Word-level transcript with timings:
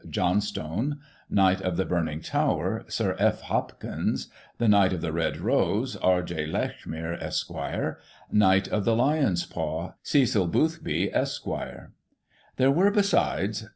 Johnstone; 0.09 0.97
Knight 1.29 1.61
of 1.61 1.77
the 1.77 1.85
Burning 1.85 2.21
Tower, 2.21 2.85
SiR 2.87 3.15
F. 3.19 3.41
Hopkins; 3.41 4.29
The 4.57 4.67
Knight 4.67 4.93
of 4.93 5.01
the 5.01 5.13
Red 5.13 5.37
Rose, 5.37 5.95
R. 5.95 6.23
J. 6.23 6.47
Lechmere, 6.47 7.19
Esq.; 7.21 7.51
Knight 8.31 8.67
of 8.69 8.83
the 8.83 8.95
Lion's 8.95 9.45
Paw, 9.45 9.93
CECIL 10.01 10.47
BOOTHBY, 10.47 11.13
ESQ. 11.13 11.45
There 12.57 12.71
were, 12.71 12.89
besides. 12.89 13.69